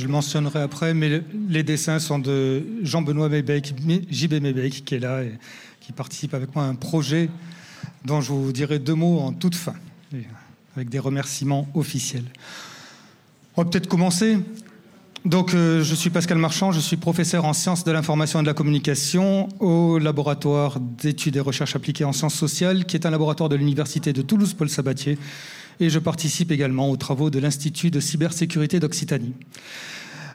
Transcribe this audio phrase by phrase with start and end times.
[0.00, 3.74] Je le mentionnerai après, mais les dessins sont de Jean-Benoît Mébec,
[4.10, 5.34] JB Mébec, qui est là et
[5.82, 7.28] qui participe avec moi à un projet
[8.06, 9.74] dont je vous dirai deux mots en toute fin,
[10.74, 12.24] avec des remerciements officiels.
[13.58, 14.38] On va peut-être commencer.
[15.26, 18.48] Donc, euh, je suis Pascal Marchand, je suis professeur en sciences de l'information et de
[18.48, 23.50] la communication au laboratoire d'études et recherches appliquées en sciences sociales, qui est un laboratoire
[23.50, 25.18] de l'Université de Toulouse-Paul Sabatier.
[25.78, 29.34] Et je participe également aux travaux de l'Institut de cybersécurité d'Occitanie.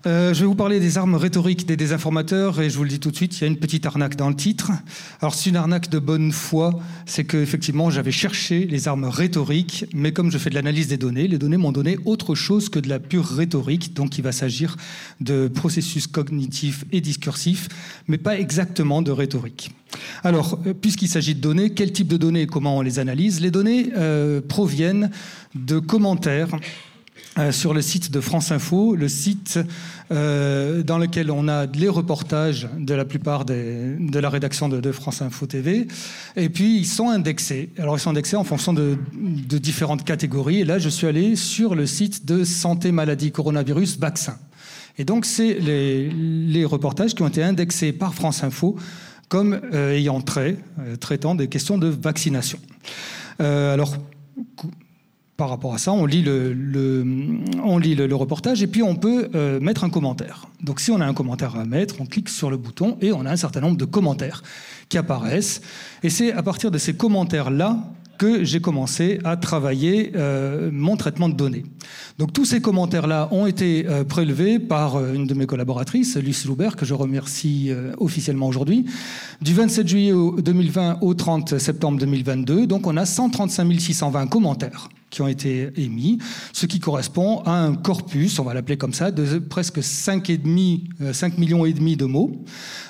[0.08, 3.00] Euh, je vais vous parler des armes rhétoriques des désinformateurs et je vous le dis
[3.00, 4.72] tout de suite, il y a une petite arnaque dans le titre.
[5.20, 9.86] Alors c'est une arnaque de bonne foi, c'est que effectivement j'avais cherché les armes rhétoriques,
[9.96, 12.78] mais comme je fais de l'analyse des données, les données m'ont donné autre chose que
[12.78, 14.78] de la pure rhétorique, donc il va s'agir
[15.22, 17.68] de processus cognitifs et discursifs,
[18.08, 19.72] mais pas exactement de rhétorique.
[20.24, 23.42] Alors, euh, puisqu'il s'agit de données, quel type de données et comment on les analyse?
[23.42, 25.10] Les données euh, proviennent
[25.56, 26.50] de commentaires
[27.38, 29.60] euh, sur le site de France Info, le site
[30.10, 35.22] euh, dans lequel on a les reportages de la plupart de la rédaction de, France
[35.22, 35.86] Info TV.
[36.38, 37.72] Et puis, ils sont indexés.
[37.78, 38.98] Alors, ils sont indexés en fonction de,
[39.58, 40.62] différentes catégories.
[40.62, 44.38] Et là, je suis allé sur le site de Santé, Maladie, Coronavirus, Vaccin.
[44.98, 48.78] Et donc, c'est les, reportages qui ont été indexés par France Info
[49.28, 50.56] comme euh, ayant trait,
[51.02, 52.60] traitant des questions de vaccination.
[53.40, 53.98] alors,
[55.38, 56.56] par rapport à ça, on lit le,
[57.64, 60.48] on lit le, reportage et puis on peut euh, mettre un commentaire.
[60.62, 63.26] Donc si on a un commentaire à mettre, on clique sur le bouton et on
[63.26, 64.44] a un certain nombre de commentaires
[64.88, 65.62] qui apparaissent.
[66.04, 67.80] Et c'est à partir de ces commentaires-là
[68.18, 71.66] que j'ai commencé à travailler euh, mon traitement de données.
[72.18, 76.48] Donc tous ces commentaires-là ont été euh, prélevés par euh, une de mes collaboratrices, Lucie
[76.48, 78.86] Loubert, que je remercie officiellement aujourd'hui,
[79.42, 82.68] du 27 juillet 2020 au 30 septembre 2022.
[82.68, 86.20] Donc on a 135 620 commentaires qui ont été émis,
[86.52, 91.38] ce qui correspond à un corpus, on va l'appeler comme ça, de presque 5,5, 5
[91.38, 92.44] millions et demi de mots,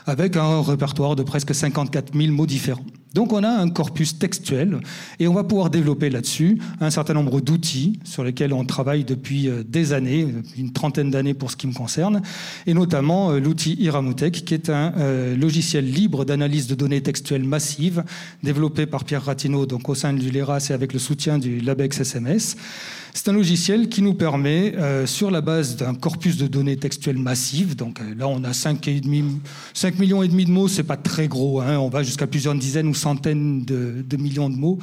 [0.07, 2.83] avec un répertoire de presque 54 000 mots différents.
[3.15, 4.77] Donc on a un corpus textuel
[5.19, 9.47] et on va pouvoir développer là-dessus un certain nombre d'outils sur lesquels on travaille depuis
[9.47, 10.27] euh, des années,
[10.57, 12.21] une trentaine d'années pour ce qui me concerne,
[12.67, 17.45] et notamment euh, l'outil Iramutek, qui est un euh, logiciel libre d'analyse de données textuelles
[17.45, 18.03] massives
[18.43, 22.01] développé par Pierre Ratineau donc au sein du LERAS et avec le soutien du LabEx
[22.01, 22.57] SMS.
[23.17, 27.17] C'est un logiciel qui nous permet, euh, sur la base d'un corpus de données textuelles
[27.17, 29.23] massives, donc euh, là on a 5, et demi,
[29.73, 32.55] 5 millions et demi de mots, c'est pas très gros, hein, on va jusqu'à plusieurs
[32.55, 34.79] dizaines ou centaines de millions de mots.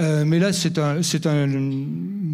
[0.00, 1.46] Euh, mais là, c'est un, un,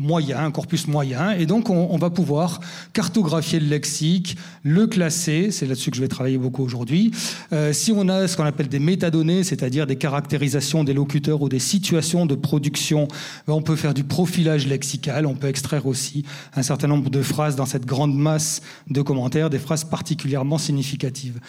[0.05, 1.33] moyen, un corpus moyen.
[1.33, 2.61] Et donc, on, on, va pouvoir
[2.93, 5.51] cartographier le lexique, le classer.
[5.51, 7.11] C'est là-dessus que je vais travailler beaucoup aujourd'hui.
[7.53, 11.49] Euh, si on a ce qu'on appelle des métadonnées, c'est-à-dire des caractérisations des locuteurs ou
[11.49, 13.09] des situations de production,
[13.47, 15.25] ben, on peut faire du profilage lexical.
[15.25, 18.61] On peut extraire aussi un certain nombre de phrases dans cette grande masse
[18.91, 21.41] de commentaires, des phrases particulièrement significatives.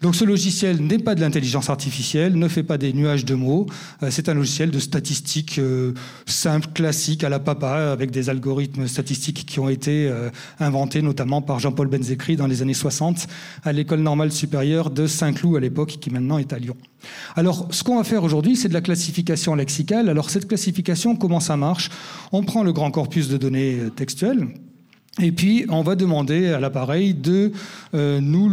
[0.00, 3.66] Donc, ce logiciel n'est pas de l'intelligence artificielle, ne fait pas des nuages de mots.
[4.02, 5.94] Euh, c'est un logiciel de statistique euh,
[6.26, 10.30] simple, classique, à la papa, avec des algorithmes statistiques qui ont été euh,
[10.60, 13.26] inventés notamment par Jean-Paul Benzécry dans les années 60
[13.64, 16.76] à l'école normale supérieure de Saint-Cloud à l'époque, qui maintenant est à Lyon.
[17.36, 20.08] Alors, ce qu'on va faire aujourd'hui, c'est de la classification lexicale.
[20.08, 21.90] Alors, cette classification, comment ça marche?
[22.32, 24.48] On prend le grand corpus de données textuelles,
[25.20, 27.52] et puis, on va demander à l'appareil de,
[27.94, 28.48] euh, nous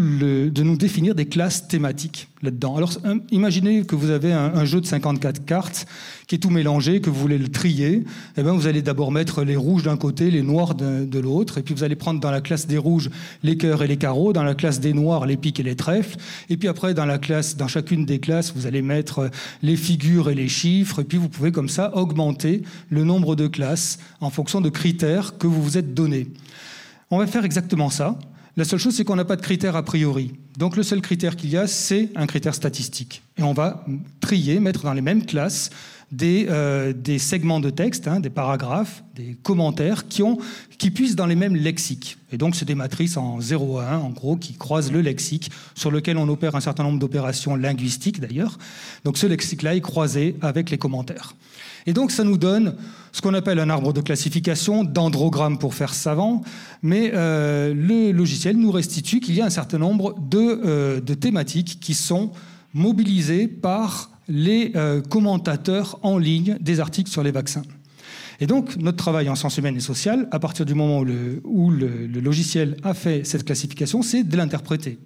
[0.49, 2.77] de nous définir des classes thématiques là-dedans.
[2.77, 2.93] Alors,
[3.31, 5.85] imaginez que vous avez un, jeu de 54 cartes
[6.27, 8.03] qui est tout mélangé, que vous voulez le trier.
[8.37, 11.61] Eh bien, vous allez d'abord mettre les rouges d'un côté, les noirs de, l'autre, et
[11.61, 13.09] puis vous allez prendre dans la classe des rouges
[13.43, 16.17] les cœurs et les carreaux, dans la classe des noirs les piques et les trèfles,
[16.49, 19.29] et puis après dans la classe, dans chacune des classes, vous allez mettre
[19.61, 23.47] les figures et les chiffres, et puis vous pouvez comme ça augmenter le nombre de
[23.47, 26.27] classes en fonction de critères que vous vous êtes donnés.
[27.11, 28.17] On va faire exactement ça.
[28.57, 30.31] La seule chose, c'est qu'on n'a pas de critères a priori.
[30.57, 33.21] Donc le seul critère qu'il y a, c'est un critère statistique.
[33.37, 33.85] Et on va
[34.21, 35.71] trier, mettre dans les mêmes classes
[36.09, 40.37] des, euh, segments de texte, hein, des paragraphes, des commentaires qui, ont,
[40.77, 42.17] qui puissent dans les mêmes lexiques.
[42.31, 45.51] Et donc c'est des matrices en 0 à 1, en gros, qui croisent le lexique,
[45.73, 48.57] sur lequel on opère un certain nombre d'opérations linguistiques d'ailleurs.
[49.03, 51.35] Donc ce lexique-là est croisé avec les commentaires.
[51.85, 52.75] Et donc ça nous donne
[53.11, 56.41] ce qu'on appelle un arbre de classification, dendrogramme pour faire savant,
[56.81, 61.79] mais euh, le logiciel nous restitue qu'il y a un certain nombre de, euh, thématiques
[61.79, 62.31] qui sont
[62.73, 67.63] mobilisées par les euh, commentateurs en ligne des articles sur les vaccins.
[68.41, 70.99] Et donc, notre travail en sciences humaines et sociales, à partir du moment
[71.45, 74.99] où le, le logiciel a fait cette classification, c'est de l'interpréter.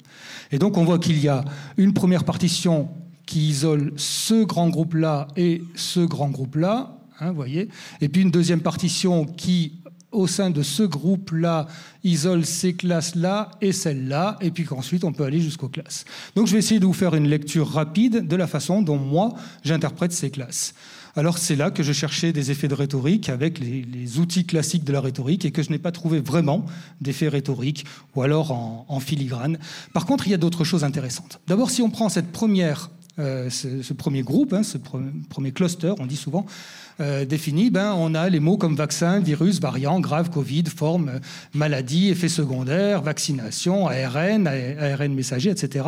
[0.52, 1.46] Et donc, on voit qu'il y a
[1.78, 2.90] une première partition
[3.30, 7.70] qui isole ce grand groupe-là et ce grand groupe-là, hein, voyez,
[8.02, 9.74] et puis une deuxième partition qui
[10.12, 11.68] au sein de ce groupe-là,
[12.04, 16.06] isole ces classes-là et celles-là, et puis qu'ensuite on peut aller jusqu'aux classes.
[16.36, 19.36] Donc je vais essayer de vous faire une lecture rapide de la façon dont moi
[19.64, 20.74] j'interprète ces classes.
[21.16, 24.94] Alors c'est là que je cherchais des effets de rhétorique avec les, outils classiques de
[24.94, 26.66] la rhétorique et que je n'ai pas trouvé vraiment
[27.00, 27.86] d'effets rhétoriques
[28.16, 29.60] ou alors en, filigrane.
[29.94, 31.40] Par contre, il y a d'autres choses intéressantes.
[31.46, 36.06] D'abord, si on prend cette première, euh, ce, premier groupe, hein, ce premier cluster, on
[36.06, 36.45] dit souvent,
[37.01, 41.19] euh, défini, ben, on a les mots comme vaccin, virus, variant, grave, Covid, forme,
[41.54, 45.86] maladie, effets secondaires, vaccination, ARN, ARN messager, etc.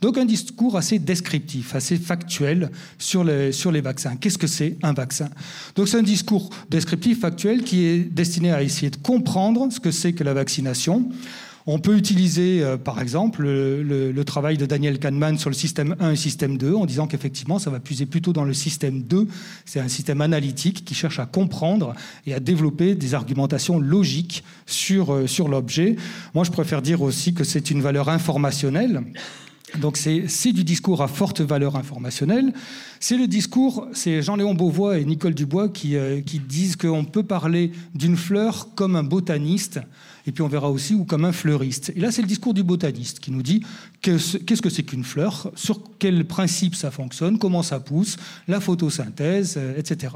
[0.00, 4.16] Donc un discours assez descriptif, assez factuel sur les, sur les vaccins.
[4.16, 5.28] Qu'est-ce que c'est un vaccin?
[5.74, 9.90] Donc c'est un discours descriptif, factuel, qui est destiné à essayer de comprendre ce que
[9.90, 11.08] c'est que la vaccination.
[11.66, 16.12] On peut utiliser, euh, par exemple, le, travail de Daniel Kahneman sur le système 1
[16.12, 19.26] et système 2, en disant qu'effectivement, ça va puiser plutôt dans le système 2.
[19.64, 21.94] C'est un système analytique qui cherche à comprendre
[22.26, 25.96] et à développer des argumentations logiques sur, euh, sur l'objet.
[26.34, 29.02] Moi, je préfère dire aussi que c'est une valeur informationnelle.
[29.78, 32.52] Donc c'est du discours à forte valeur informationnelle.
[33.00, 37.22] C'est le discours, c'est Jean-Léon Beauvois et Nicole Dubois qui, euh, qui disent qu'on peut
[37.22, 39.80] parler d'une fleur comme un botaniste
[40.26, 41.92] et puis on verra aussi ou comme un fleuriste.
[41.96, 43.62] Et là, c'est le discours du botaniste qui nous dit
[44.00, 48.16] qu'est-ce que c'est qu'une fleur, sur quel principe ça fonctionne, comment ça pousse,
[48.48, 50.14] la photosynthèse, euh, etc.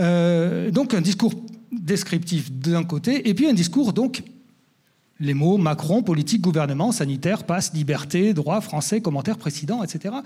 [0.00, 1.34] Euh, donc un discours
[1.70, 4.22] descriptif d'un côté, et puis un discours donc
[5.22, 10.16] les mots Macron, politique, gouvernement, sanitaire, passe, liberté, droit, français, commentaire président, etc.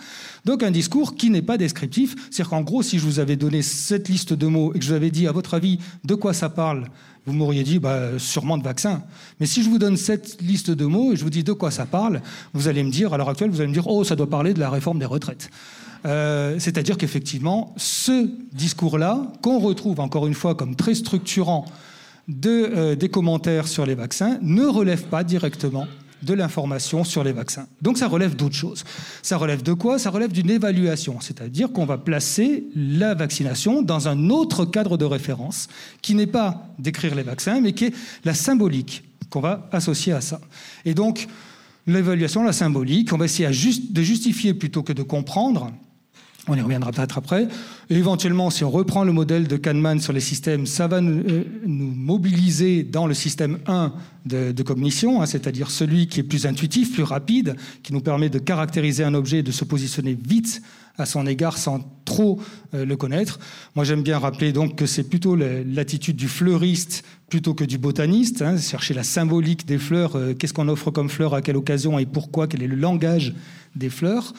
[0.44, 2.16] Donc un discours qui n'est pas descriptif.
[2.30, 4.90] C'est-à-dire qu'en gros, si je vous avais donné cette liste de mots et que je
[4.90, 6.88] vous avais dit, à votre avis, de quoi ça parle
[7.28, 9.02] vous m'auriez dit bah, sûrement de vaccin.
[9.40, 11.72] Mais si je vous donne cette liste de mots et je vous dis de quoi
[11.72, 12.22] ça parle,
[12.54, 14.54] vous allez me dire, à l'heure actuelle, vous allez me dire oh, ça doit parler
[14.54, 15.50] de la réforme des retraites.
[16.04, 21.64] Euh, c'est-à-dire qu'effectivement, ce discours-là, qu'on retrouve encore une fois comme très structurant
[22.28, 25.86] euh, des commentaires sur les vaccins, ne relève pas directement
[26.22, 27.66] de l'information sur les vaccins.
[27.82, 28.84] Donc ça relève d'autres choses.
[29.22, 29.98] Ça relève de quoi?
[29.98, 35.04] Ça relève d'une évaluation, c'est-à-dire qu'on va placer la vaccination dans un autre cadre de
[35.04, 35.68] référence
[36.02, 37.94] qui n'est pas d'écrire les vaccins, mais qui est
[38.24, 40.40] la symbolique qu'on va associer à ça.
[40.84, 41.28] Et donc
[41.86, 45.70] l'évaluation, la symbolique, on va essayer de justifier plutôt que de comprendre
[46.48, 47.48] on y reviendra peut-être après.
[47.90, 51.44] éventuellement, si on reprend le modèle de Kahneman sur les systèmes, ça va nous, euh,
[51.64, 53.92] mobiliser dans le système 1
[54.26, 58.38] de, cognition, hein, c'est-à-dire celui qui est plus intuitif, plus rapide, qui nous permet de
[58.38, 60.62] caractériser un objet et de se positionner vite
[60.98, 62.40] à son égard sans trop
[62.74, 63.38] euh, le connaître.
[63.74, 68.42] Moi, j'aime bien rappeler donc que c'est plutôt l'attitude du fleuriste plutôt que du botaniste,
[68.42, 71.98] hein, chercher la symbolique des fleurs, euh, qu'est-ce qu'on offre comme fleurs, à quelle occasion
[71.98, 73.34] et pourquoi, quel est le langage
[73.74, 74.32] des fleurs.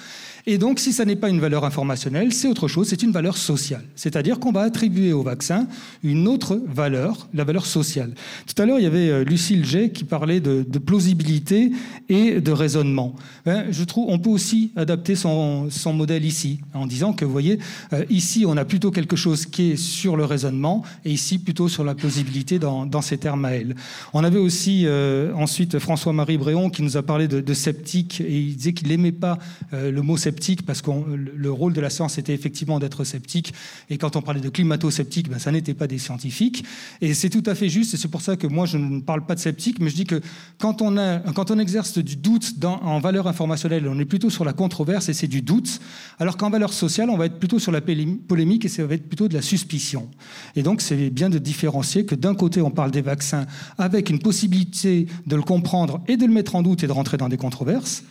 [0.49, 3.35] Et donc, si ça n'est pas une valeur informationnelle, c'est autre chose, c'est une valeur
[3.35, 3.83] sociale.
[3.95, 5.67] C'est-à-dire qu'on va attribuer au vaccin
[6.03, 8.13] une autre valeur, la valeur sociale.
[8.45, 11.71] Tout à l'heure, il y avait euh, Lucille G qui parlait de, plausibilité
[12.07, 13.13] et de raisonnement.
[13.45, 17.59] Ben, je trouve on peut aussi adapter son, modèle ici, en disant que, vous voyez,
[17.91, 21.67] euh, ici, on a plutôt quelque chose qui est sur le raisonnement, et ici, plutôt
[21.67, 23.75] sur la plausibilité dans, ces termes à elle.
[24.13, 28.55] On avait aussi euh, ensuite François-Marie Bréon qui nous a parlé de, sceptique, et il
[28.55, 29.39] disait qu'il n'aimait pas
[29.73, 33.53] le mot sceptique parce que le rôle de la science était effectivement d'être sceptique.
[33.89, 36.63] Et quand on parlait de climato-sceptique, ben, ça n'était pas des scientifiques.
[37.01, 37.93] Et c'est tout à fait juste.
[37.93, 40.05] Et c'est pour ça que moi, je ne parle pas de sceptique, mais je dis
[40.05, 40.21] que
[40.57, 44.45] quand on, a, quand on exerce du doute en valeur informationnelle, on est plutôt sur
[44.45, 45.79] la controverse et c'est du doute.
[46.19, 49.07] Alors qu'en valeur sociale, on va être plutôt sur la polémique et ça va être
[49.07, 50.09] plutôt de la suspicion.
[50.55, 53.45] Et donc, c'est bien de différencier que d'un côté, on parle des vaccins
[53.77, 57.17] avec une possibilité de le comprendre et de le mettre en doute et de rentrer
[57.17, 58.03] dans des controverses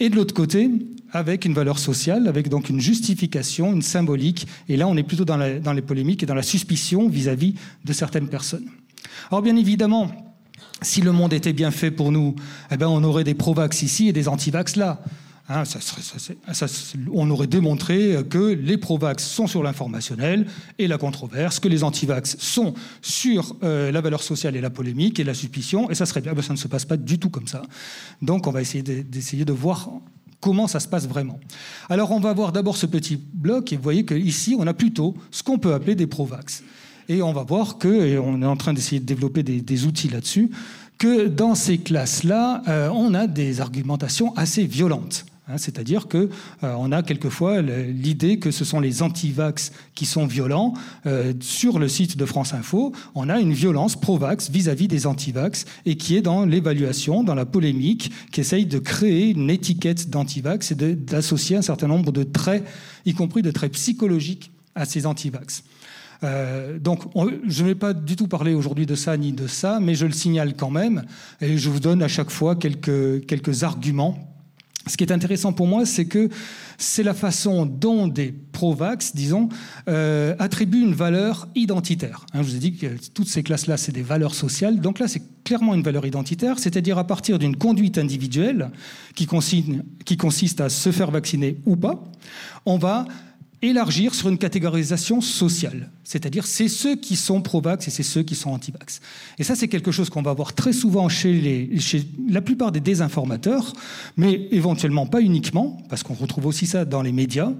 [0.00, 0.70] et de l'autre côté,
[1.12, 4.46] avec une valeur sociale, avec donc une justification, une symbolique.
[4.68, 8.28] Et là, on est plutôt dans, les polémiques et dans la suspicion vis-à-vis de certaines
[8.28, 8.66] personnes.
[9.30, 10.10] Alors, bien évidemment,
[10.80, 12.34] si le monde était bien fait pour nous,
[12.70, 15.02] eh ben, on aurait des pro-vax ici et des anti-vax là.
[15.48, 15.64] Hein,
[17.12, 20.46] on aurait démontré que les pro-vax sont sur l'informationnel
[20.78, 25.18] et la controverse, que les anti-vax sont sur euh, la valeur sociale et la polémique
[25.18, 26.32] et la suspicion, et ça serait bien.
[26.32, 27.62] Ben, ça ne se passe pas du tout comme ça.
[28.22, 29.90] Donc on va essayer d'essayer de voir
[30.40, 31.40] comment ça se passe vraiment.
[31.90, 35.14] Alors on va voir d'abord ce petit bloc, et vous voyez qu'ici on a plutôt
[35.32, 36.62] ce qu'on peut appeler des pro-vax.
[37.08, 40.08] Et on va voir que, et on est en train d'essayer de développer des, outils
[40.08, 40.50] là-dessus,
[40.98, 45.26] que dans ces classes-là, euh, on a des argumentations assez violentes.
[45.52, 46.28] Hein, c'est-à-dire qu'on
[46.64, 50.72] euh, a quelquefois l'idée que ce sont les anti-vax qui sont violents.
[51.04, 55.66] Euh, sur le site de France Info, on a une violence pro-vax vis-à-vis des anti-vax
[55.84, 60.72] et qui est dans l'évaluation, dans la polémique, qui essaye de créer une étiquette d'anti-vax
[60.72, 62.64] et d'associer un certain nombre de traits,
[63.04, 65.64] y compris de traits psychologiques, à ces anti-vax.
[66.80, 67.02] donc,
[67.46, 70.06] je ne vais pas du tout parler aujourd'hui de ça ni de ça, mais je
[70.06, 71.04] le signale quand même,
[71.42, 74.31] et je vous donne à chaque fois quelques arguments
[74.86, 76.28] ce qui est intéressant pour moi, c'est que
[76.78, 79.48] c'est la façon dont des pro-vax, disons,
[79.88, 82.26] euh, attribuent une valeur identitaire.
[82.32, 84.80] Hein, je vous ai dit que toutes ces classes-là, c'est des valeurs sociales.
[84.80, 88.70] Donc là, c'est clairement une valeur identitaire, c'est-à-dire à partir d'une conduite individuelle
[89.14, 89.28] qui
[90.04, 92.02] qui consiste à se faire vacciner ou pas,
[92.66, 93.06] on va
[93.62, 95.90] élargir sur une catégorisation sociale.
[96.04, 99.00] C'est-à-dire, c'est ceux qui sont pro-vax et c'est ceux qui sont anti-vax.
[99.38, 102.72] Et ça, c'est quelque chose qu'on va voir très souvent chez, les, chez la plupart
[102.72, 103.72] des désinformateurs,
[104.16, 107.52] mais éventuellement pas uniquement, parce qu'on retrouve aussi ça dans les médias.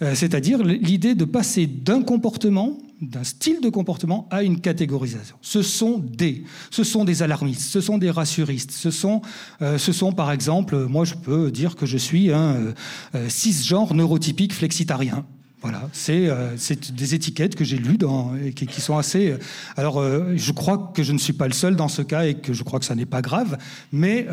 [0.00, 5.36] Euh, c'est-à-dire l'idée de passer d'un comportement, d'un style de comportement à une catégorisation.
[5.40, 9.22] Ce sont des, ce sont des alarmistes, ce sont des rassuristes, ce sont,
[9.60, 12.74] euh, ce sont par exemple, moi je peux dire que je suis un
[13.14, 15.24] euh, cisgenre neurotypique flexitarien.
[15.60, 17.98] Voilà, euh, c'est des étiquettes que j'ai lues
[18.44, 19.32] et qui, sont assez.
[19.32, 19.38] Euh,
[19.76, 22.34] alors, euh, je crois que je ne suis pas le seul dans ce cas et
[22.34, 23.58] que je crois que ça n'est pas grave,
[23.90, 24.26] mais,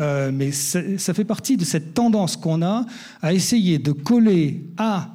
[0.52, 2.86] ça, fait partie de cette tendance qu'on a
[3.22, 5.10] à essayer de coller à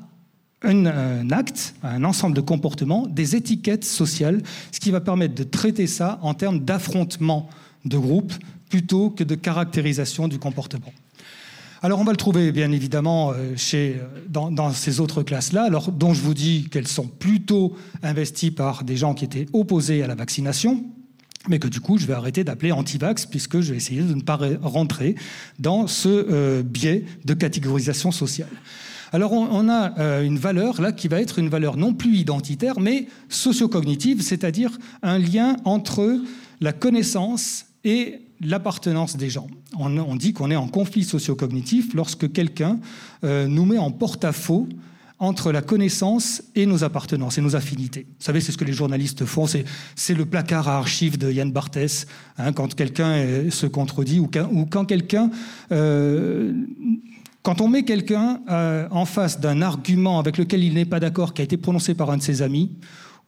[0.63, 4.41] un, un, acte, à un ensemble de comportements, des étiquettes sociales,
[4.73, 7.49] ce qui va permettre de traiter ça en termes d'affrontement
[7.85, 8.33] de groupe
[8.69, 10.93] plutôt que de caractérisation du comportement.
[11.83, 16.13] Alors on va le trouver bien évidemment euh, chez, euh, dans, ces autres classes-là, dont
[16.13, 20.13] je vous dis qu'elles sont plutôt investies par des gens qui étaient opposés à la
[20.13, 20.83] vaccination,
[21.49, 24.21] mais que du coup je vais arrêter d'appeler anti-vax puisque je vais essayer de ne
[24.21, 25.15] pas rentrer
[25.57, 28.49] dans ce euh, biais de catégorisation sociale.
[29.11, 33.07] Alors on, a une valeur là qui va être une valeur non plus identitaire mais
[33.27, 36.21] socio-cognitive, c'est-à-dire un lien entre
[36.61, 39.47] la connaissance et l'appartenance des gens.
[39.77, 42.79] On, dit qu'on est en conflit socio-cognitif lorsque quelqu'un
[43.23, 44.67] euh, nous met en porte-à-faux
[45.19, 48.07] entre la connaissance et nos appartenances et nos affinités.
[48.07, 51.51] Vous savez, c'est ce que les journalistes font, c'est le placard à archives de Yann
[51.51, 52.07] Barthès,
[52.39, 54.29] hein, quand quelqu'un euh, se contredit ou,
[54.69, 55.29] quand quelqu'un...
[55.71, 56.53] Euh,
[57.43, 58.39] quand on met quelqu'un
[58.91, 62.11] en face d'un argument avec lequel il n'est pas d'accord, qui a été prononcé par
[62.11, 62.69] un de ses amis,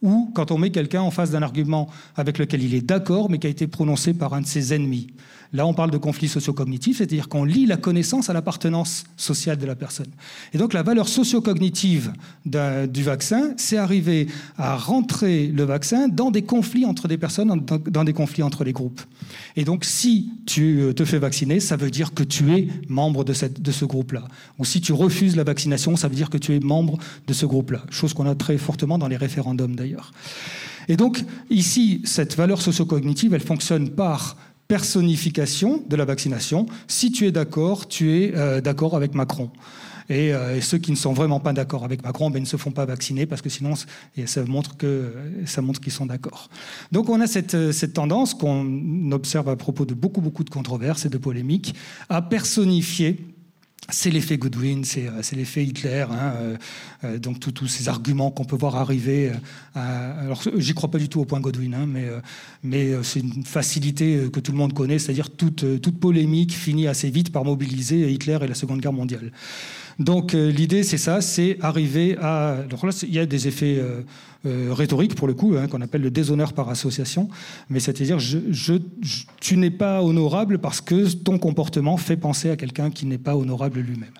[0.03, 3.39] ou quand on met quelqu'un en face d'un argument avec lequel il est d'accord, mais
[3.39, 5.07] qui a été prononcé par un de ses ennemis.
[5.53, 9.67] Là, on parle de conflit socio-cognitif, c'est-à-dire qu'on lie la connaissance à l'appartenance sociale de
[9.67, 10.07] la personne.
[10.51, 12.11] Et donc, la valeur socio-cognitive
[12.45, 18.03] du vaccin, c'est arriver à rentrer le vaccin dans des conflits entre des personnes, dans
[18.03, 19.01] des conflits entre les groupes.
[19.55, 23.23] Et donc, si tu euh, te fais vacciner, ça veut dire que tu es membre
[23.23, 24.23] de, cette, de ce groupe-là.
[24.57, 27.45] Ou si tu refuses la vaccination, ça veut dire que tu es membre de ce
[27.45, 27.83] groupe-là.
[27.91, 30.11] Chose qu'on a très fortement dans les référendums, d'ailleurs.
[30.87, 34.35] Et donc, ici, cette valeur socio-cognitive, elle fonctionne par
[34.73, 36.65] personnification de la vaccination.
[36.87, 39.51] Si tu es d'accord, tu es euh, d'accord avec Macron.
[40.09, 42.71] Euh, et, ceux qui ne sont vraiment pas d'accord avec Macron ben, ne se font
[42.71, 43.75] pas vacciner parce que sinon
[44.25, 44.71] ça montre
[45.45, 46.49] ça montre qu'ils sont d'accord.
[46.91, 51.05] Donc on a cette, cette tendance qu'on observe à propos de beaucoup beaucoup de controverses
[51.05, 51.75] et de polémiques
[52.09, 53.11] à personnifier
[53.89, 56.57] c'est l'effet Godwin, c'est euh, l'effet Hitler, hein, euh,
[57.03, 59.31] euh, donc tous ces arguments qu'on peut voir arriver.
[59.75, 61.87] alors, j'y crois pas du tout au point Godwin, hein,
[62.63, 67.31] mais, c'est une facilité que tout le monde connaît, c'est-à-dire toute polémique finit assez vite
[67.31, 69.31] par mobiliser Hitler et la Seconde Guerre mondiale.
[69.99, 72.57] Donc euh, l'idée, c'est ça, c'est arriver à...
[72.69, 74.01] Donc là, il y a des effets euh,
[74.45, 77.29] euh, rhétoriques, pour le coup, hein, qu'on appelle le déshonneur par association,
[77.69, 78.17] mais c'est-à-dire,
[79.39, 83.35] tu n'es pas honorable parce que ton comportement fait penser à quelqu'un qui n'est pas
[83.35, 84.11] honorable lui-même.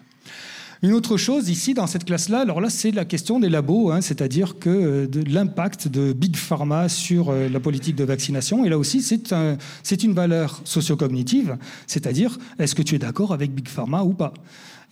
[0.82, 4.02] Une autre chose ici dans cette classe-là, alors là c'est la question des labos, hein,
[4.02, 8.66] c'est-à-dire que l'impact de Big Pharma sur la politique de vaccination.
[8.66, 9.58] Et là aussi c'est un,
[10.04, 14.34] une valeur socio-cognitive, c'est-à-dire est-ce que tu es d'accord avec Big Pharma ou pas?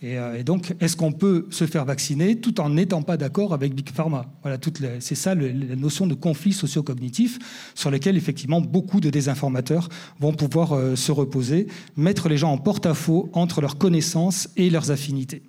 [0.04, 3.74] Euh, et, donc, est-ce qu'on peut se faire vacciner tout en n'étant pas d'accord avec
[3.74, 4.26] Big Pharma?
[4.42, 4.58] Voilà,
[5.00, 7.38] c'est ça la notion de conflit socio-cognitif
[7.74, 12.58] sur lequel effectivement beaucoup de désinformateurs vont pouvoir euh, se reposer, mettre les gens en
[12.58, 15.42] porte-à-faux entre leurs connaissances et leurs affinités.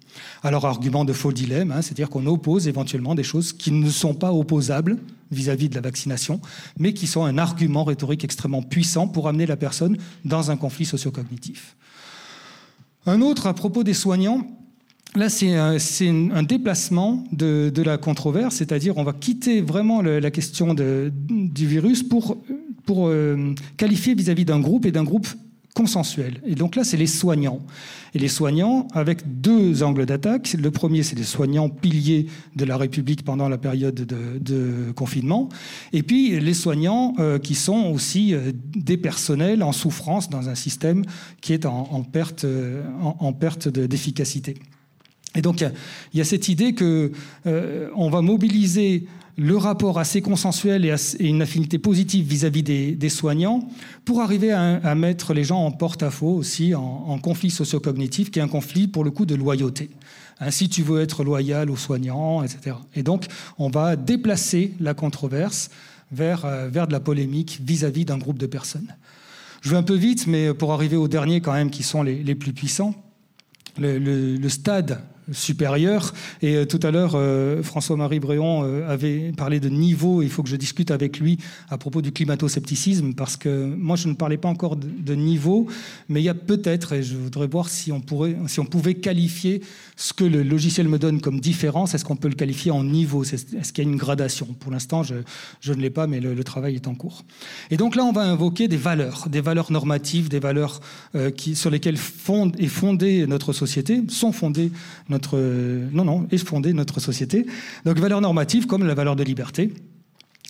[0.43, 4.13] Alors, argument de faux dilemme, hein, c'est-à-dire qu'on oppose éventuellement des choses qui ne sont
[4.13, 4.97] pas opposables
[5.31, 6.39] vis-à-vis -vis de la vaccination,
[6.77, 10.85] mais qui sont un argument rhétorique extrêmement puissant pour amener la personne dans un conflit
[10.85, 11.75] socio-cognitif.
[13.05, 14.47] Un autre à propos des soignants,
[15.15, 21.67] Là, c'est un, déplacement de, la controverse, c'est-à-dire on va quitter vraiment la question du
[21.67, 22.37] virus pour,
[22.89, 25.27] euh, qualifier vis-à-vis d'un groupe et d'un groupe
[25.73, 26.39] consensuel.
[26.45, 27.61] Et donc là, c'est les soignants.
[28.13, 30.53] Et les soignants avec deux angles d'attaque.
[30.53, 35.49] Le premier, c'est les soignants piliers de la République pendant la période de, confinement.
[35.91, 40.55] Et puis les soignants euh, qui sont aussi euh, des personnels en souffrance dans un
[40.55, 41.03] système
[41.41, 44.55] qui est en, perte, euh, en, perte d'efficacité.
[45.35, 47.11] Et donc il y, a cette idée que
[47.45, 53.67] on va mobiliser le rapport assez consensuel et, une affinité positive vis-à-vis des, soignants
[54.05, 58.47] pour arriver à, mettre les gens en porte-à-faux aussi, en, conflit socio-cognitif, qui est un
[58.47, 59.89] conflit pour le coup de loyauté.
[60.39, 62.75] Hein, si tu veux être loyal aux soignants, etc.
[62.95, 63.25] Et donc,
[63.57, 65.69] on va déplacer la controverse
[66.11, 68.95] vers, euh, vers de la polémique vis-à-vis d'un groupe de personnes.
[69.61, 72.35] Je vais un peu vite, mais pour arriver aux derniers quand même qui sont les,
[72.35, 72.93] plus puissants,
[73.77, 76.13] le stade supérieur.
[76.41, 80.21] Et euh, tout à l'heure, euh, François-Marie Bréon euh, avait parlé de niveau.
[80.21, 81.37] Il faut que je discute avec lui
[81.69, 85.67] à propos du climato-scepticisme, parce que moi, je ne parlais pas encore de, niveau,
[86.09, 88.95] mais il y a peut-être, et je voudrais voir si on, pourrait, si on pouvait
[88.95, 89.61] qualifier
[89.95, 93.23] ce que le logiciel me donne comme différence, est-ce qu'on peut le qualifier en niveau?
[93.23, 94.47] Est-ce qu'il y a une gradation?
[94.59, 95.15] Pour l'instant, je,
[95.61, 97.23] je, ne l'ai pas, mais le, travail est en cours.
[97.69, 100.81] Et donc là, on va invoquer des valeurs, des valeurs normatives, des valeurs
[101.37, 104.71] qui, sur lesquelles fonde, est fondée notre société, sont fondées
[105.91, 107.45] non, non, est fondée notre société.
[107.85, 109.73] Donc valeurs normatives comme la valeur de liberté,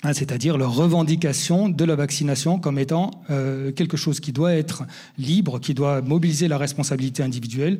[0.04, 4.84] hein, c'est-à-dire leur revendication de la vaccination comme étant euh, quelque chose qui doit être
[5.18, 7.80] libre, qui doit mobiliser la responsabilité individuelle.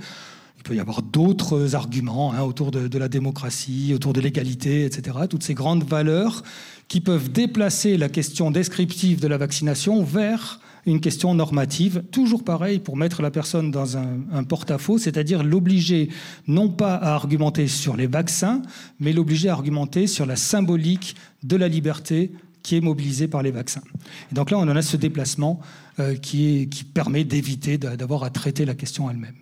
[0.58, 5.18] Il peut y avoir d'autres arguments hein, autour de, la démocratie, autour de l'égalité, etc.
[5.30, 6.42] Toutes ces grandes valeurs
[6.88, 12.80] qui peuvent déplacer la question descriptive de la vaccination vers une question normative, toujours pareil
[12.80, 16.10] pour mettre la personne dans un, porte-à-faux, c'est-à-dire l'obliger
[16.48, 18.62] non pas à argumenter sur les vaccins,
[19.00, 22.32] mais l'obliger à argumenter sur la symbolique de la liberté
[22.64, 23.84] qui est mobilisée par les vaccins.
[24.32, 25.60] Et donc là, on en a ce déplacement
[26.00, 29.36] euh, qui, permet d'éviter d'avoir à traiter la question elle-même.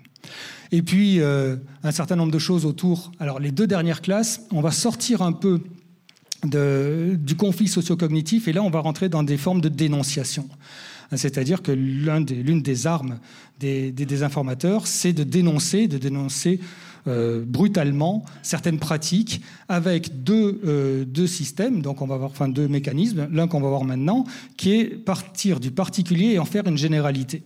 [0.72, 3.12] Et puis, euh, un certain nombre de choses autour.
[3.20, 5.62] Alors, les deux dernières classes, on va sortir un peu
[6.44, 10.48] du conflit socio-cognitif et là, on va rentrer dans des formes de dénonciation.
[11.16, 13.20] C'est-à-dire que l'une des, armes
[13.60, 16.60] des, désinformateurs, c'est de dénoncer, de dénoncer
[17.08, 22.68] euh, brutalement certaines pratiques avec deux, euh, deux, systèmes, donc on va avoir enfin deux
[22.68, 24.24] mécanismes, l'un qu'on va voir maintenant,
[24.56, 27.44] qui est partir du particulier et en faire une généralité.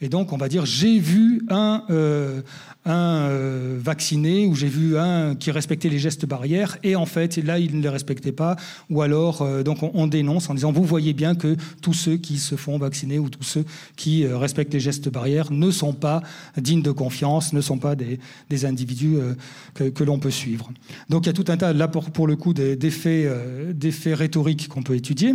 [0.00, 2.42] Et donc, on va dire, j'ai vu un, euh,
[2.84, 7.36] un euh, vacciné ou j'ai vu un qui respectait les gestes barrières et en fait,
[7.38, 8.56] là, il ne les respectait pas.
[8.90, 12.38] Ou alors, euh, donc, on, dénonce en disant, vous voyez bien que tous ceux qui
[12.38, 13.64] se font vacciner ou tous ceux
[13.96, 16.22] qui respectent les gestes barrières ne sont pas
[16.56, 18.18] dignes de confiance, ne sont pas des,
[18.50, 19.16] des individus
[19.74, 20.70] que, que l'on peut suivre.
[21.08, 23.28] Donc, il y a tout un tas, là, pour, pour le coup, d'effets
[24.14, 25.34] rhétoriques qu'on peut étudier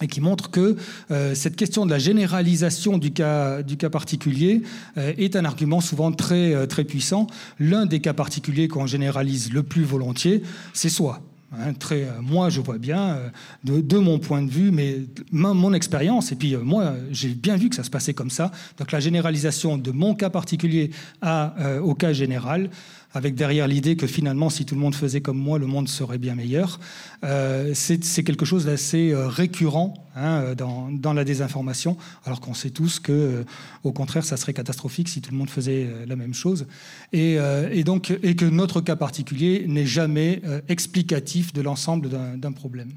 [0.00, 0.76] et qui montre que
[1.10, 4.62] euh, cette question de la généralisation du cas, du cas particulier
[4.96, 7.26] euh, est un argument souvent très, euh, très puissant.
[7.58, 11.20] L'un des cas particuliers qu'on généralise le plus volontiers, c'est soi.
[11.52, 13.18] Hein, très, moi, je vois bien,
[13.64, 15.00] de, de, mon point de vue, mais
[15.32, 18.52] mon expérience, et puis moi, j'ai bien vu que ça se passait comme ça.
[18.78, 22.70] Donc la généralisation de mon cas particulier à, au cas général,
[23.12, 26.18] avec derrière l'idée que finalement, si tout le monde faisait comme moi, le monde serait
[26.18, 26.78] bien meilleur.
[27.24, 33.00] Euh, c'est quelque chose d'assez euh, récurrent hein, dans, la désinformation, alors qu'on sait tous
[33.00, 33.44] que, euh,
[33.82, 36.66] au contraire, ça serait catastrophique si tout le monde faisait la même chose.
[37.12, 37.38] Et,
[37.84, 42.90] donc, que notre cas particulier n'est jamais explicatif de l'ensemble d'un problème.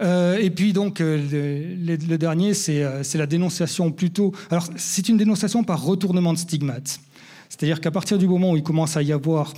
[0.00, 4.32] et puis donc le, le dernier, c'est la dénonciation plutôt.
[4.50, 7.00] Alors c'est une dénonciation par retournement de stigmate.
[7.52, 9.52] C'est-à-dire qu'à partir du moment où il commence à y avoir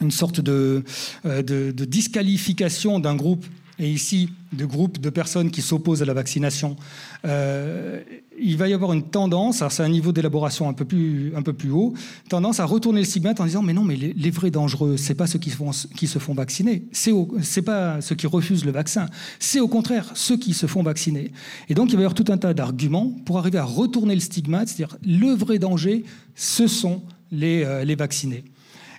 [0.00, 0.82] une sorte de,
[1.24, 3.46] euh, disqualification d'un groupe,
[3.78, 6.76] et ici de groupes de personnes qui s'opposent à la vaccination,
[7.24, 8.00] euh,
[8.38, 11.42] il va y avoir une tendance, alors c'est un niveau d'élaboration un peu plus un
[11.42, 11.94] peu plus haut,
[12.28, 15.26] tendance à retourner le stigmate en disant mais non mais les, vrais dangereux c'est pas
[15.26, 19.06] ceux qui, font, qui se font vacciner, c'est c'est pas ceux qui refusent le vaccin,
[19.38, 21.32] c'est au contraire ceux qui se font vacciner.
[21.68, 24.20] Et donc il va y avoir tout un tas d'arguments pour arriver à retourner le
[24.20, 26.04] stigmate, c'est-à-dire le vrai danger,
[26.34, 28.44] ce sont les, euh, les vaccinés.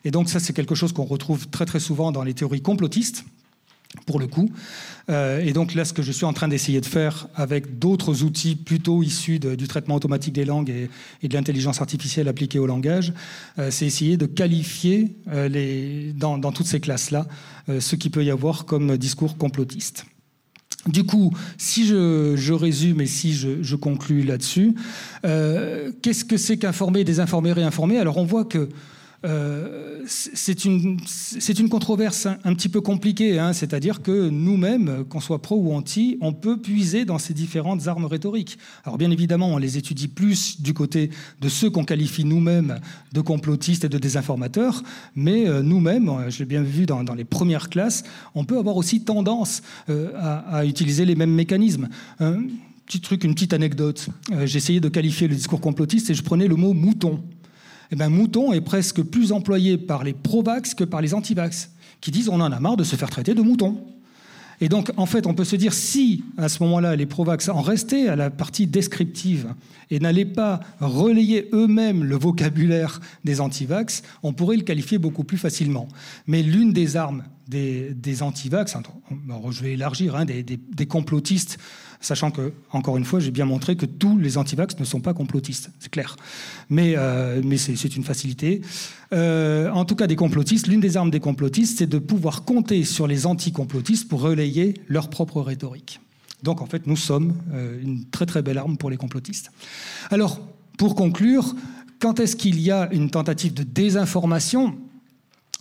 [0.06, 3.26] Et donc ça c'est quelque chose qu'on retrouve très très souvent dans les théories complotistes
[4.06, 4.50] pour le coup.
[5.10, 8.24] Euh, et donc là, ce que je suis en train d'essayer de faire avec d'autres
[8.24, 10.70] outils plutôt issus du traitement automatique des langues
[11.22, 13.14] et, de l'intelligence artificielle appliquée au langage,
[13.60, 17.28] euh, c'est essayer de qualifier euh, dans, toutes ces classes-là
[17.80, 20.06] ce qu'il peut y avoir comme discours complotiste.
[20.86, 24.76] Du coup, si je, résume et si je, je conclus là-dessus,
[25.24, 28.00] qu'est-ce que c'est qu'informer, désinformer, réinformer?
[28.00, 28.70] Alors on voit que
[29.26, 30.98] euh, c'est une,
[31.60, 36.18] une, controverse un, petit peu compliquée, hein, c'est-à-dire que nous-mêmes, qu'on soit pro ou anti,
[36.20, 38.58] on peut puiser dans ces différentes armes rhétoriques.
[38.84, 41.10] Alors bien évidemment, on les étudie plus du côté
[41.40, 42.80] de ceux qu'on qualifie nous-mêmes
[43.14, 44.84] de complotistes et de désinformateurs,
[45.16, 48.04] mais euh, nous-mêmes, euh, je l'ai bien vu dans, les premières classes,
[48.36, 51.90] on peut avoir aussi tendance à, à, utiliser les mêmes mécanismes.
[52.20, 52.44] Un
[52.86, 54.08] petit truc, une petite anecdote.
[54.46, 57.22] J'essayais de qualifier le discours complotiste et je prenais le mot mouton
[57.92, 62.12] eh ben, mouton est presque plus employé par les pro-vax que par les anti-vax, qui
[62.12, 63.78] disent on en a marre de se faire traiter de mouton.
[64.62, 67.62] Et donc, en fait, on peut se dire, si à ce moment-là, les Provax en
[67.62, 69.54] restaient à la partie descriptive
[69.92, 75.38] et n'allaient pas relayer eux-mêmes le vocabulaire des antivax, on pourrait le qualifier beaucoup plus
[75.38, 75.88] facilement.
[76.28, 78.76] Mais l'une des armes des, des antivax,
[79.52, 81.58] je vais élargir, hein, des, des complotistes
[82.04, 85.14] sachant que, encore une fois, j'ai bien montré que tous les antivax ne sont pas
[85.14, 86.16] complotistes, c'est clair.
[86.70, 88.62] Mais, euh, mais c'est une facilité.
[89.14, 92.84] Euh, en tout cas, des complotistes, l'une des armes des complotistes, c'est de pouvoir compter
[92.84, 96.00] sur les anticomplotistes pour relayer leur propre rhétorique.
[96.44, 99.52] Donc, en fait, nous sommes euh, une très très belle arme pour les complotistes.
[100.12, 100.42] Alors,
[100.78, 101.56] pour conclure,
[102.00, 104.76] quand est-ce qu'il y a une tentative de désinformation?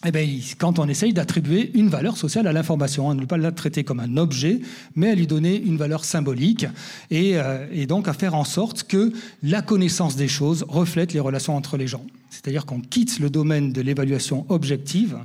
[0.04, 0.26] Eh bien,
[0.58, 4.00] quand on essaye d'attribuer une valeur sociale à l'information, à ne pas la traiter comme
[4.00, 4.60] un objet,
[4.96, 6.66] mais à lui donner une valeur symbolique,
[7.12, 9.12] euh, et, donc à faire en sorte que
[9.42, 12.04] la connaissance des choses reflète les relations entre les gens.
[12.30, 15.18] C'est-à-dire qu'on quitte le domaine de l'évaluation objective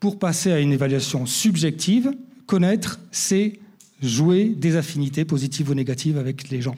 [0.00, 2.12] pour passer à une évaluation subjective.
[2.46, 3.60] Connaître, c'est
[4.02, 6.74] jouer des affinités positives ou négatives avec les gens.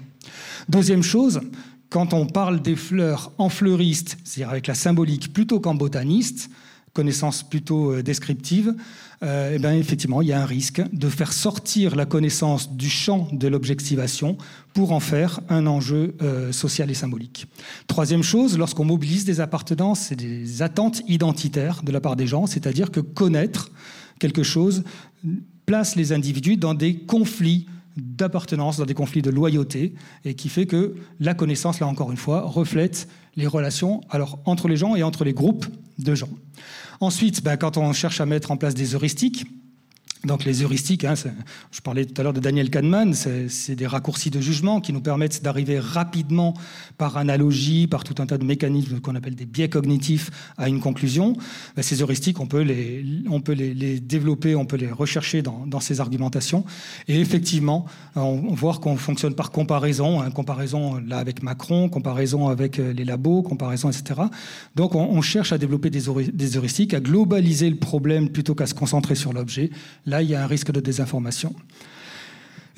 [0.68, 1.40] Deuxième chose,
[1.88, 6.50] quand on parle des fleurs en fleuriste, c'est-à-dire avec la symbolique plutôt qu'en botaniste,
[6.96, 8.74] connaissance plutôt euh, descriptive,
[9.22, 12.88] euh, eh bien, effectivement, il y a un risque de faire sortir la connaissance du
[12.88, 14.38] champ de l'objectivation
[14.72, 17.46] pour en faire un enjeu euh, social et symbolique.
[17.86, 22.46] Troisième chose, lorsqu'on mobilise des appartenances et des attentes identitaires de la part des gens,
[22.46, 23.70] c'est-à-dire que connaître
[24.18, 24.82] quelque chose
[25.66, 30.66] place les individus dans des conflits d'appartenance, dans des conflits de loyauté, et qui fait
[30.66, 35.02] que la connaissance, là encore une fois, reflète les relations alors, entre les gens et
[35.02, 35.66] entre les groupes
[35.98, 36.28] de gens.
[37.00, 39.46] Ensuite, ben, quand on cherche à mettre en place des heuristiques,
[40.26, 41.14] donc les heuristiques, hein,
[41.70, 45.00] je parlais tout à l'heure de Daniel Kahneman, c'est des raccourcis de jugement qui nous
[45.00, 46.54] permettent d'arriver rapidement
[46.98, 50.80] par analogie, par tout un tas de mécanismes qu'on appelle des biais cognitifs à une
[50.80, 51.34] conclusion.
[51.76, 56.64] Ben, ces heuristiques, on peut les, développer, on peut les rechercher dans, ces argumentations.
[57.06, 62.78] Et effectivement, on, voit qu'on fonctionne par comparaison, hein, comparaison là avec Macron, comparaison avec
[62.78, 64.22] euh, les labos, comparaison, etc.
[64.74, 66.08] Donc on, cherche à développer des,
[66.56, 69.70] heuristiques, à globaliser le problème plutôt qu'à se concentrer sur l'objet
[70.22, 71.54] il y a un risque de désinformation.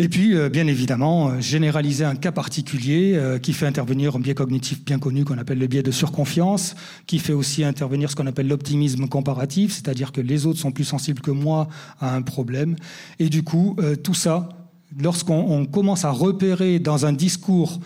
[0.00, 4.20] Et puis, euh, bien évidemment, euh, généraliser un cas particulier euh, qui fait intervenir un
[4.20, 6.76] biais cognitif bien connu qu'on appelle le biais de surconfiance,
[7.08, 10.84] qui fait aussi intervenir ce qu'on appelle l'optimisme comparatif, c'est-à-dire que les autres sont plus
[10.84, 11.68] sensibles que moi
[12.00, 12.76] à un problème.
[13.18, 14.48] Et du coup, tout ça,
[14.96, 17.80] lorsqu'on commence à repérer dans un discours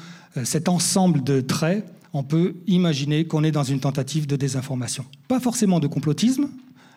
[0.44, 5.04] cet ensemble de traits, on peut imaginer qu'on est dans une tentative de désinformation.
[5.28, 6.48] Pas forcément de complotisme,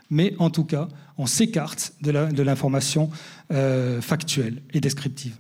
[0.10, 0.88] mais en tout cas,
[1.18, 3.10] on s'écarte de l'information
[3.52, 5.36] euh, factuelle et descriptive.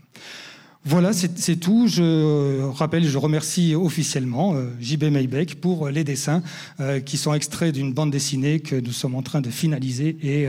[0.87, 1.87] Voilà, c'est tout.
[1.87, 6.43] Je rappelle, je remercie officiellement euh, JB Maybeck pour les dessins
[6.79, 10.47] euh, qui sont extraits d'une bande dessinée que nous sommes en train de finaliser et,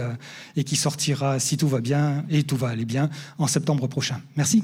[0.56, 4.20] et qui sortira, si tout va bien et tout va aller bien, en septembre prochain.
[4.36, 4.62] Merci.